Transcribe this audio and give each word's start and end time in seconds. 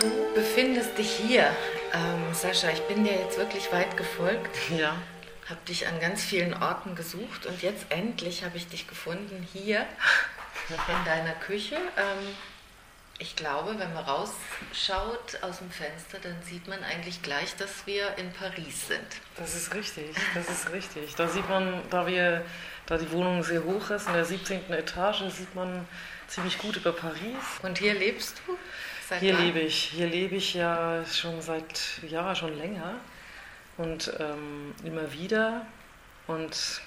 Du 0.00 0.34
befindest 0.34 0.96
dich 0.96 1.10
hier. 1.10 1.54
Ähm, 1.92 2.32
Sascha, 2.32 2.70
ich 2.70 2.80
bin 2.82 3.04
dir 3.04 3.12
jetzt 3.12 3.36
wirklich 3.36 3.70
weit 3.70 3.98
gefolgt. 3.98 4.56
Ja. 4.70 4.96
Habe 5.46 5.60
dich 5.68 5.86
an 5.86 6.00
ganz 6.00 6.22
vielen 6.22 6.54
Orten 6.54 6.94
gesucht 6.94 7.44
und 7.44 7.60
jetzt 7.60 7.84
endlich 7.90 8.42
habe 8.42 8.56
ich 8.56 8.66
dich 8.66 8.88
gefunden 8.88 9.46
hier 9.52 9.84
in 10.70 11.04
deiner 11.04 11.34
Küche. 11.34 11.76
Ähm, 11.76 12.34
ich 13.18 13.36
glaube, 13.36 13.78
wenn 13.78 13.92
man 13.92 14.04
rausschaut 14.04 15.42
aus 15.42 15.58
dem 15.58 15.70
Fenster, 15.70 16.18
dann 16.22 16.36
sieht 16.44 16.66
man 16.66 16.82
eigentlich 16.82 17.20
gleich, 17.20 17.54
dass 17.56 17.86
wir 17.86 18.16
in 18.16 18.32
Paris 18.32 18.88
sind. 18.88 19.06
Das 19.36 19.54
ist 19.54 19.74
richtig, 19.74 20.16
das 20.34 20.48
ist 20.48 20.72
richtig. 20.72 21.14
Da 21.16 21.28
sieht 21.28 21.46
man, 21.50 21.82
da 21.90 22.06
wir, 22.06 22.42
da 22.86 22.96
die 22.96 23.10
Wohnung 23.12 23.42
sehr 23.42 23.64
hoch 23.64 23.90
ist, 23.90 24.06
in 24.06 24.14
der 24.14 24.24
17. 24.24 24.72
Etage, 24.72 25.24
sieht 25.28 25.54
man 25.54 25.86
ziemlich 26.28 26.56
gut 26.56 26.76
über 26.76 26.92
Paris. 26.92 27.60
Und 27.62 27.76
hier 27.76 27.92
lebst 27.92 28.40
du? 28.46 28.56
Seit 29.10 29.22
hier 29.22 29.36
lebe 29.36 29.58
ich. 29.58 29.90
Hier 29.92 30.06
lebe 30.06 30.36
ich 30.36 30.54
ja 30.54 31.04
schon 31.04 31.42
seit 31.42 32.00
ja 32.08 32.32
schon 32.32 32.56
länger 32.56 32.94
und 33.76 34.12
ähm, 34.20 34.72
immer 34.84 35.12
wieder. 35.12 35.66
Und 36.28 36.80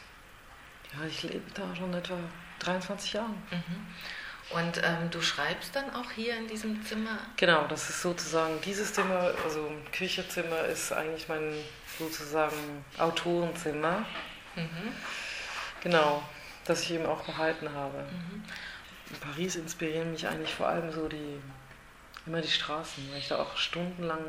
ja, 0.93 1.05
ich 1.05 1.21
lebe 1.23 1.43
da 1.53 1.75
schon 1.75 1.93
etwa 1.93 2.17
23 2.59 3.11
Jahre. 3.11 3.27
Mhm. 3.27 4.57
Und 4.57 4.81
ähm, 4.81 5.09
du 5.11 5.21
schreibst 5.21 5.75
dann 5.75 5.93
auch 5.93 6.11
hier 6.11 6.37
in 6.37 6.47
diesem 6.47 6.81
Zimmer? 6.85 7.19
Genau, 7.35 7.67
das 7.67 7.89
ist 7.89 8.01
sozusagen 8.01 8.53
dieses 8.61 8.93
Zimmer, 8.93 9.33
also 9.43 9.69
Küchezimmer 9.91 10.63
ist 10.63 10.93
eigentlich 10.93 11.27
mein 11.27 11.53
sozusagen 11.99 12.85
Autorenzimmer. 12.99 14.05
Mhm. 14.55 14.93
Genau, 15.81 16.23
das 16.63 16.83
ich 16.83 16.91
eben 16.91 17.05
auch 17.05 17.25
behalten 17.25 17.69
habe. 17.73 17.97
Mhm. 17.97 18.45
In 19.09 19.19
Paris 19.19 19.57
inspirieren 19.57 20.13
mich 20.13 20.25
eigentlich 20.25 20.53
vor 20.53 20.67
allem 20.67 20.89
so 20.89 21.09
die, 21.09 21.41
immer 22.25 22.41
die 22.41 22.49
Straßen, 22.49 23.11
weil 23.11 23.19
ich 23.19 23.27
da 23.27 23.39
auch 23.39 23.57
stundenlang 23.57 24.23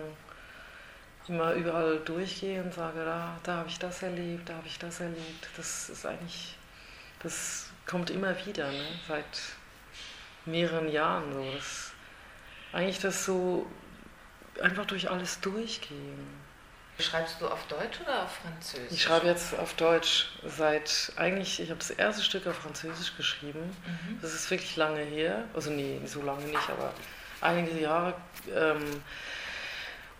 immer 1.28 1.52
überall 1.52 1.98
durchgehe 2.00 2.62
und 2.62 2.74
sage, 2.74 3.04
da, 3.04 3.38
da 3.42 3.56
habe 3.58 3.68
ich 3.68 3.78
das 3.78 4.02
erlebt, 4.02 4.48
da 4.48 4.54
habe 4.54 4.66
ich 4.66 4.78
das 4.78 5.00
erlebt. 5.00 5.48
Das 5.56 5.88
ist 5.88 6.04
eigentlich, 6.04 6.56
das 7.22 7.70
kommt 7.86 8.10
immer 8.10 8.34
wieder, 8.46 8.70
ne? 8.70 8.86
seit 9.08 9.24
mehreren 10.44 10.90
Jahren 10.90 11.32
so. 11.32 11.52
Das, 11.52 11.92
eigentlich 12.72 12.98
das 12.98 13.24
so 13.24 13.66
einfach 14.60 14.86
durch 14.86 15.10
alles 15.10 15.40
durchgehen. 15.40 16.44
Schreibst 16.98 17.40
du 17.40 17.48
auf 17.48 17.66
Deutsch 17.66 18.00
oder 18.02 18.22
auf 18.22 18.36
Französisch? 18.36 18.92
Ich 18.92 19.02
schreibe 19.02 19.26
jetzt 19.26 19.58
auf 19.58 19.74
Deutsch 19.74 20.28
seit 20.44 21.12
eigentlich, 21.16 21.58
ich 21.58 21.70
habe 21.70 21.78
das 21.78 21.90
erste 21.90 22.22
Stück 22.22 22.46
auf 22.46 22.56
Französisch 22.56 23.16
geschrieben. 23.16 23.64
Mhm. 23.84 24.18
Das 24.22 24.32
ist 24.32 24.48
wirklich 24.50 24.76
lange 24.76 25.00
her. 25.00 25.44
Also 25.54 25.70
nee, 25.70 26.00
so 26.04 26.22
lange 26.22 26.44
nicht, 26.44 26.70
aber 26.70 26.94
einige 27.44 27.78
Jahre. 27.78 28.14
Ähm, 28.54 29.02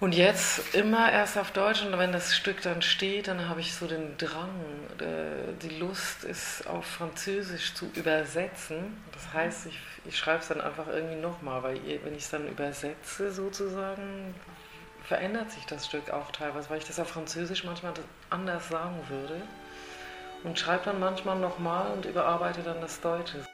und 0.01 0.15
jetzt 0.15 0.75
immer 0.75 1.11
erst 1.11 1.39
auf 1.39 1.53
Deutsch 1.53 1.83
und 1.83 1.97
wenn 1.99 2.13
das 2.13 2.37
Stück 2.37 2.61
dann 2.63 2.83
steht, 2.83 3.29
dann 3.29 3.49
habe 3.49 3.61
ich 3.61 3.75
so 3.75 3.87
den 3.87 4.19
Drang, 4.19 4.51
äh, 4.99 5.55
die 5.63 5.79
Lust, 5.79 6.25
es 6.25 6.67
auf 6.67 6.85
Französisch 6.85 7.75
zu 7.75 7.91
übersetzen. 7.95 9.03
Das 9.13 9.33
heißt, 9.33 9.67
ich, 9.67 9.79
ich 10.05 10.19
schreibe 10.19 10.41
es 10.41 10.49
dann 10.49 10.61
einfach 10.61 10.89
irgendwie 10.89 11.17
nochmal, 11.17 11.63
weil 11.63 11.81
wenn 12.05 12.15
ich 12.15 12.25
es 12.25 12.31
dann 12.31 12.49
übersetze 12.49 13.33
sozusagen, 13.33 14.35
verändert 15.05 15.51
sich 15.53 15.65
das 15.65 15.87
Stück 15.87 16.11
auch 16.11 16.31
teilweise, 16.33 16.69
weil 16.71 16.79
ich 16.79 16.87
das 16.87 16.99
auf 16.99 17.09
Französisch 17.09 17.65
manchmal 17.65 17.95
anders 18.31 18.69
sagen 18.69 19.01
würde. 19.09 19.41
Und 20.43 20.59
schreibe 20.59 20.85
dann 20.85 21.01
manchmal 21.01 21.39
nochmal 21.39 21.91
und 21.93 22.05
überarbeite 22.05 22.63
dann 22.63 22.81
das 22.83 23.01
Deutsche. 23.01 23.47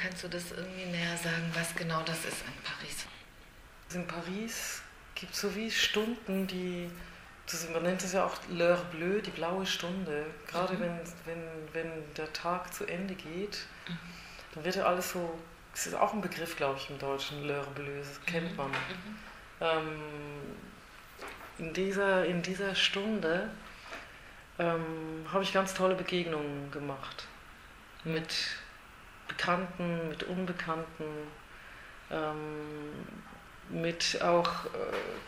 Kannst 0.00 0.22
du 0.22 0.28
das 0.28 0.52
irgendwie 0.52 0.86
näher 0.86 1.16
sagen, 1.16 1.50
was 1.54 1.74
genau 1.74 2.02
das 2.02 2.18
ist 2.24 2.42
in 2.46 2.62
Paris? 2.62 3.06
In 3.94 4.06
Paris 4.06 4.82
gibt 5.14 5.34
es 5.34 5.40
so 5.40 5.54
wie 5.56 5.70
Stunden, 5.70 6.46
die, 6.46 6.88
man 7.72 7.82
nennt 7.82 8.02
es 8.02 8.12
ja 8.12 8.24
auch 8.24 8.36
l'heure 8.50 8.84
bleue, 8.92 9.20
die 9.20 9.30
blaue 9.30 9.66
Stunde. 9.66 10.26
Gerade 10.46 10.74
mhm. 10.74 10.80
wenn, 10.80 11.00
wenn, 11.24 11.42
wenn 11.72 12.14
der 12.14 12.32
Tag 12.32 12.72
zu 12.72 12.84
Ende 12.86 13.14
geht, 13.14 13.66
mhm. 13.88 13.98
dann 14.54 14.64
wird 14.64 14.76
ja 14.76 14.84
alles 14.84 15.10
so, 15.10 15.38
das 15.72 15.88
ist 15.88 15.94
auch 15.94 16.12
ein 16.12 16.20
Begriff, 16.20 16.56
glaube 16.56 16.78
ich, 16.78 16.88
im 16.90 16.98
Deutschen, 16.98 17.44
l'heure 17.44 17.70
bleue, 17.74 17.98
das 17.98 18.20
kennt 18.24 18.52
mhm. 18.52 18.56
man. 18.56 18.70
Mhm. 18.70 18.76
Ähm, 19.60 20.02
in, 21.58 21.72
dieser, 21.72 22.24
in 22.24 22.42
dieser 22.42 22.76
Stunde 22.76 23.50
ähm, 24.60 25.26
habe 25.32 25.42
ich 25.42 25.52
ganz 25.52 25.74
tolle 25.74 25.96
Begegnungen 25.96 26.70
gemacht 26.70 27.26
mit 28.04 28.32
Bekannten, 29.28 30.08
mit 30.08 30.24
Unbekannten, 30.24 31.04
ähm, 32.10 32.92
mit 33.70 34.20
auch 34.22 34.64
äh, 34.66 34.68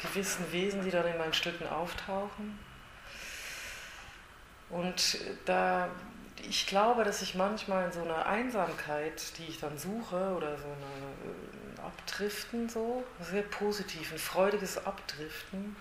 gewissen 0.03 0.51
Wesen, 0.51 0.83
die 0.83 0.91
dann 0.91 1.07
in 1.07 1.19
meinen 1.19 1.35
Stücken 1.35 1.69
auftauchen. 1.69 2.59
Und 4.71 5.19
da, 5.45 5.89
ich 6.49 6.67
glaube, 6.67 7.05
dass 7.05 7.23
ich 7.23 7.35
manchmal 7.35 7.87
in 7.87 7.93
so 7.93 8.03
einer 8.03 8.25
Einsamkeit, 8.27 9.37
die 9.39 9.47
ich 9.47 9.61
dann 9.61 9.77
suche, 9.77 10.35
oder 10.37 10.57
so 10.57 10.65
ein 10.65 11.77
äh, 11.77 11.81
Abdriften, 11.83 12.69
so, 12.69 13.05
sehr 13.21 13.43
positiv, 13.43 14.13
ein 14.13 14.19
freudiges 14.19 14.85
Abdriften, 14.87 15.77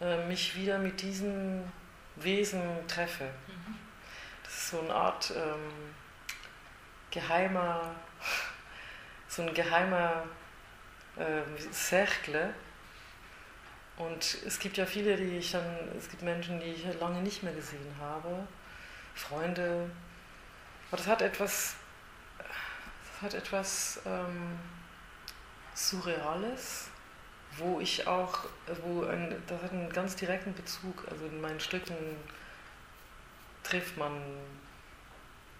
äh, 0.00 0.26
mich 0.26 0.56
wieder 0.56 0.78
mit 0.78 1.02
diesen 1.02 1.70
Wesen 2.16 2.62
treffe. 2.86 3.24
Mhm. 3.24 3.74
Das 4.44 4.54
ist 4.54 4.70
so 4.70 4.80
eine 4.80 4.94
Art. 4.94 5.32
Ähm, 5.36 5.94
geheimer, 7.10 7.94
so 9.28 9.42
ein 9.42 9.54
geheimer 9.54 10.24
äh, 11.16 11.42
Cercle. 11.72 12.54
Und 13.96 14.38
es 14.46 14.58
gibt 14.58 14.76
ja 14.76 14.86
viele, 14.86 15.16
die 15.16 15.38
ich 15.38 15.52
dann, 15.52 15.64
es 15.96 16.08
gibt 16.08 16.22
Menschen, 16.22 16.60
die 16.60 16.66
ich 16.66 17.00
lange 17.00 17.20
nicht 17.20 17.42
mehr 17.42 17.52
gesehen 17.52 17.94
habe, 18.00 18.46
Freunde. 19.14 19.90
Aber 20.88 20.96
das 20.96 21.06
hat 21.06 21.22
etwas, 21.22 21.74
das 22.38 23.22
hat 23.22 23.34
etwas 23.34 24.00
ähm, 24.06 24.58
Surreales, 25.74 26.88
wo 27.56 27.80
ich 27.80 28.06
auch, 28.06 28.44
wo 28.84 29.04
ein, 29.04 29.34
das 29.48 29.62
hat 29.62 29.72
einen 29.72 29.92
ganz 29.92 30.14
direkten 30.14 30.54
Bezug. 30.54 31.04
Also 31.10 31.26
in 31.26 31.40
meinen 31.40 31.60
Stücken 31.60 31.96
trifft 33.64 33.96
man 33.96 34.12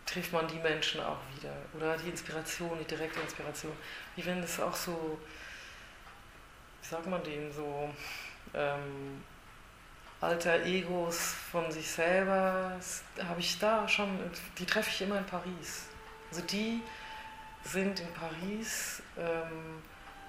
trifft 0.09 0.33
man 0.33 0.49
die 0.49 0.59
Menschen 0.59 1.01
auch 1.01 1.19
wieder. 1.37 1.55
Oder 1.75 1.97
die 1.97 2.09
Inspiration, 2.09 2.79
die 2.79 2.85
direkte 2.85 3.21
Inspiration. 3.21 3.73
Wie 4.17 4.25
wenn 4.25 4.43
es 4.43 4.59
auch 4.61 4.75
so, 4.75 5.19
wie 6.83 6.89
sagt 6.89 7.07
man 7.07 7.23
dem, 7.23 7.53
so 7.53 7.93
ähm, 8.55 9.23
alter 10.21 10.65
Egos 10.65 11.35
von 11.51 11.71
sich 11.71 11.89
selber, 11.91 12.79
habe 13.23 13.41
ich 13.41 13.59
da 13.59 13.87
schon, 13.87 14.19
die 14.59 14.67
treffe 14.67 14.91
ich 14.91 15.03
immer 15.03 15.19
in 15.19 15.27
Paris. 15.27 15.87
Also 16.31 16.43
die 16.43 16.83
sind 17.65 18.01
in 18.01 18.13
Paris, 18.15 19.03
ähm, 19.19 19.83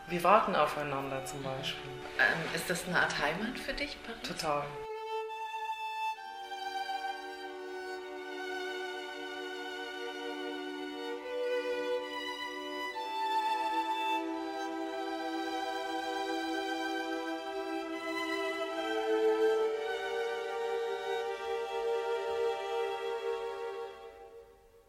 wir 0.08 0.24
warten 0.24 0.56
aufeinander 0.56 1.24
zum 1.26 1.44
Beispiel. 1.44 1.92
Ähm, 2.18 2.56
ist 2.56 2.70
das 2.70 2.86
eine 2.88 3.00
Art 3.00 3.18
Heimat 3.20 3.58
für 3.60 3.74
dich, 3.74 3.98
Paris? 4.04 4.28
Total. 4.28 4.64